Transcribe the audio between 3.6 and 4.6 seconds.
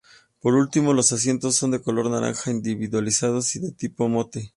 tipo "Motte".